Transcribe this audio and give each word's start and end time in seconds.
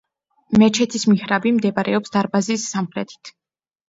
მეჩეთის 0.61 1.03
მიჰრაბი 1.11 1.51
მდებარეობს 1.57 2.13
დარბაზის 2.15 2.65
სამხრეთით. 2.73 3.31